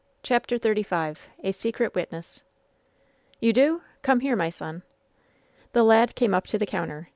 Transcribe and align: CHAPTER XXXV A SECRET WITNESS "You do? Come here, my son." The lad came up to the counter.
CHAPTER 0.23 0.57
XXXV 0.57 1.15
A 1.43 1.51
SECRET 1.51 1.93
WITNESS 1.93 2.43
"You 3.39 3.53
do? 3.53 3.83
Come 4.01 4.21
here, 4.21 4.35
my 4.35 4.49
son." 4.49 4.81
The 5.73 5.83
lad 5.83 6.15
came 6.15 6.33
up 6.33 6.47
to 6.47 6.57
the 6.57 6.65
counter. 6.65 7.09